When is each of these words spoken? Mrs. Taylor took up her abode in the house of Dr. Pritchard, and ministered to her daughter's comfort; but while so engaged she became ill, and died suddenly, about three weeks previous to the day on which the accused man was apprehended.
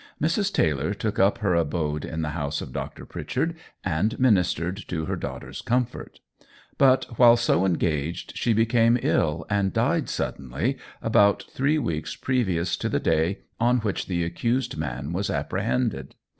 Mrs. 0.19 0.51
Taylor 0.51 0.95
took 0.95 1.19
up 1.19 1.37
her 1.37 1.53
abode 1.53 2.03
in 2.05 2.23
the 2.23 2.29
house 2.31 2.59
of 2.59 2.73
Dr. 2.73 3.05
Pritchard, 3.05 3.53
and 3.85 4.19
ministered 4.19 4.75
to 4.87 5.05
her 5.05 5.15
daughter's 5.15 5.61
comfort; 5.61 6.19
but 6.79 7.05
while 7.19 7.37
so 7.37 7.67
engaged 7.67 8.35
she 8.35 8.51
became 8.51 8.97
ill, 9.03 9.45
and 9.47 9.71
died 9.73 10.09
suddenly, 10.09 10.75
about 11.03 11.43
three 11.51 11.77
weeks 11.77 12.15
previous 12.15 12.75
to 12.77 12.89
the 12.89 12.99
day 12.99 13.41
on 13.59 13.77
which 13.81 14.07
the 14.07 14.23
accused 14.23 14.75
man 14.75 15.13
was 15.13 15.29
apprehended. 15.29 16.15